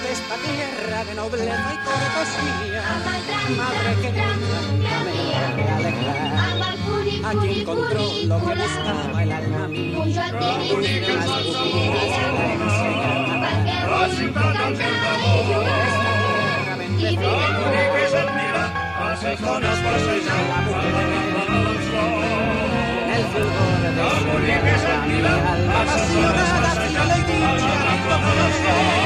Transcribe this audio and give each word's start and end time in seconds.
de 0.00 0.12
esta 0.12 0.34
tierra 0.36 1.04
de 1.04 1.14
nobleza 1.14 1.74
y 1.74 1.78
cortesía. 1.84 2.82
Madre 3.56 3.92
querida, 4.02 4.30
me 5.04 5.14
de 5.56 5.68
alegrar. 5.70 6.48
Aquí 7.24 7.60
encontró 7.60 8.04
lo 8.26 8.38
que 8.38 8.54
buscaba 8.54 9.22
el 9.22 9.32
alma 9.32 9.68
mía. 9.68 9.98
Las 13.90 14.18
el 23.18 23.24
fulgor 23.26 23.70
de 23.70 23.98
su 23.98 24.86
alma 24.86 25.80
apasionada, 25.80 26.72
fiel 26.86 27.10
y 27.10 27.32
dicha, 27.32 28.97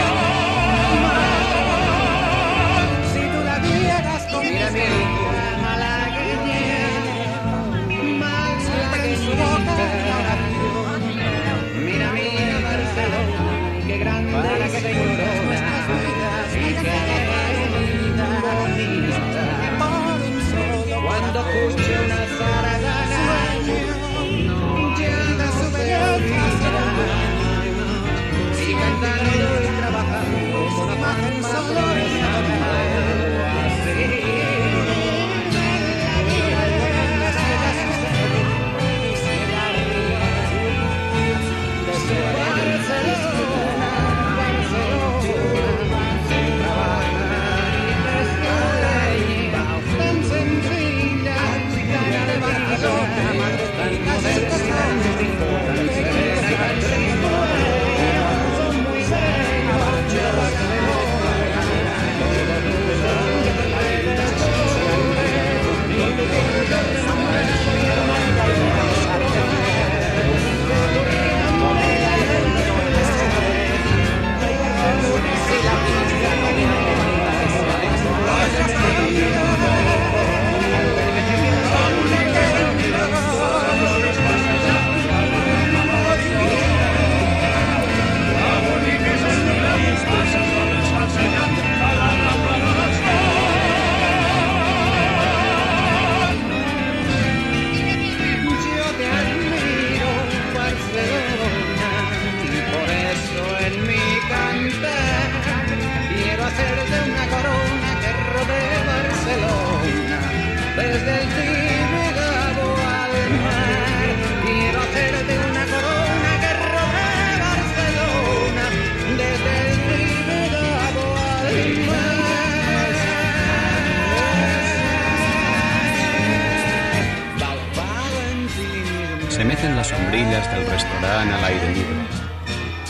sombrillas 130.13 130.53
del 130.53 130.67
restaurante 130.67 131.35
al 131.35 131.45
aire 131.45 131.69
libre, 131.75 132.07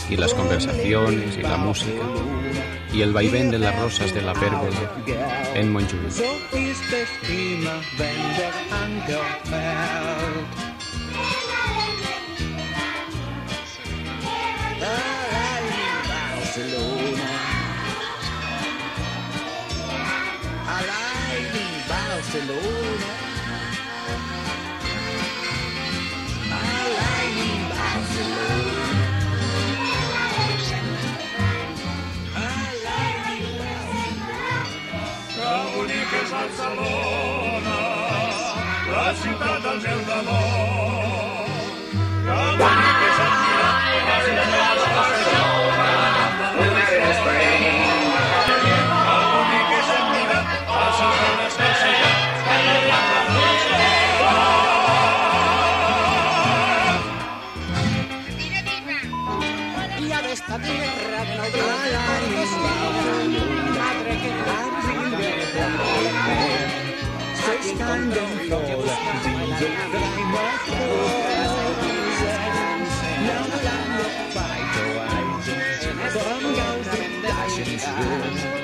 y 0.09 0.17
las 0.17 0.33
conversaciones 0.33 1.37
y 1.37 1.41
la 1.41 1.55
música, 1.55 2.03
y 2.93 3.01
el 3.01 3.13
vaivén 3.13 3.49
de 3.49 3.59
las 3.59 3.79
rosas 3.79 4.13
de 4.13 4.21
la 4.21 4.33
pérgola 4.33 4.91
en 5.55 5.71
Montjuic. 5.71 6.11
città 35.93 36.17
del 36.17 36.29
Barcellona, 36.29 37.77
la 38.89 39.13
città 39.21 39.59
del 39.59 39.81
mel 39.81 40.05
d'amor. 40.05 40.72
this. 78.01 78.62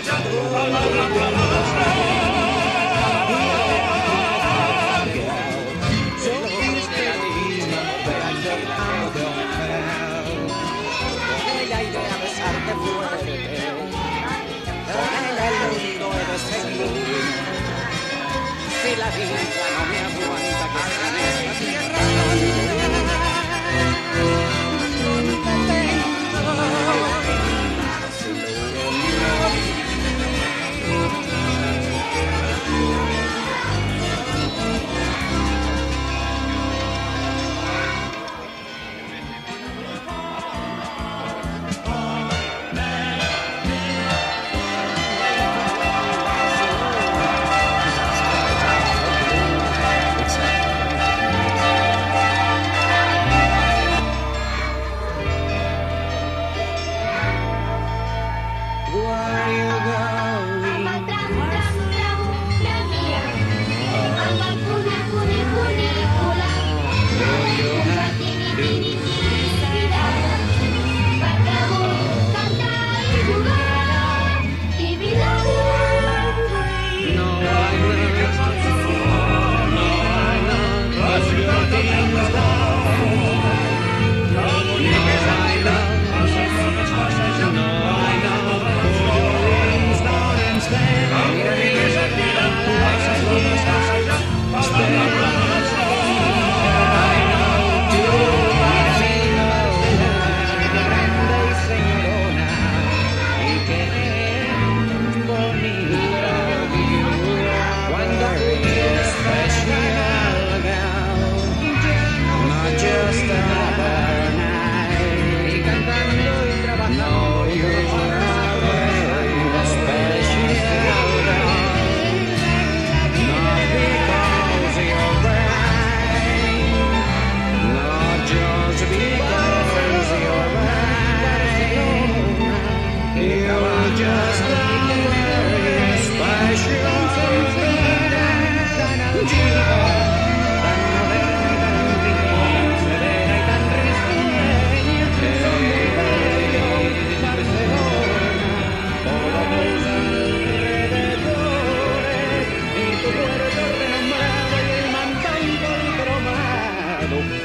Si 0.00 0.06
la 18.96 19.10
vida 19.10 19.40
no 19.76 19.82
me 19.86 19.98
aguanta, 19.98 20.66
que 20.72 21.08
en 21.08 21.16
esta 21.28 21.52
tierra 21.58 22.79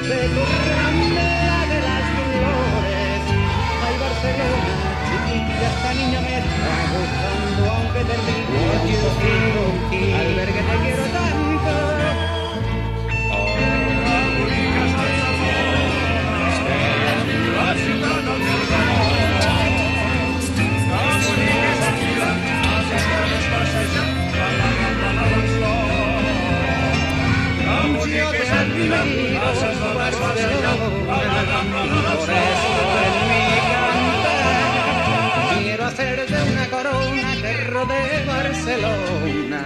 Pero 0.08 0.45
por 31.90 32.30
eso 32.30 32.70
en 33.06 33.16
mi 33.30 33.46
cantar 33.72 34.86
quiero 35.60 35.86
hacer 35.86 36.18
de 36.28 36.40
una 36.52 36.70
corona 36.70 37.36
que 37.42 37.54
rodee 37.68 38.26
Barcelona 38.26 39.62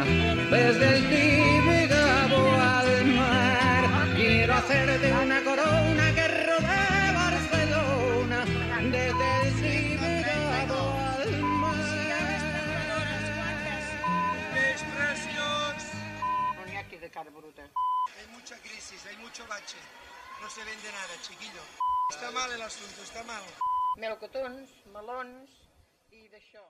desde 0.49 0.97
el 0.97 1.09
Tibe 1.09 1.89
al 1.93 3.05
mar. 3.05 4.15
Quiero 4.15 4.53
hacer 4.55 4.99
de 4.99 5.13
una 5.13 5.41
corona 5.43 6.13
que 6.13 6.27
rodee 6.27 7.13
Barcelona 7.13 8.45
desde 8.91 9.09
el 9.11 9.99
al 9.99 11.41
mar. 11.41 11.79
Es 14.73 14.81
precioso. 14.95 15.97
Hay 18.17 18.27
mucha 18.33 18.55
crisis, 18.57 19.05
hay 19.05 19.17
mucho 19.17 19.45
bache. 19.47 19.77
No 20.41 20.49
se 20.49 20.63
vende 20.63 20.91
nada, 20.91 21.13
chiquillo. 21.21 21.88
Està 22.09 22.29
mal 22.33 22.53
l'assumpte, 22.57 23.03
està 23.05 23.21
mal. 23.27 23.43
Melocotons, 24.01 24.71
melons 24.95 25.57
i 26.09 26.25
d'això. 26.33 26.63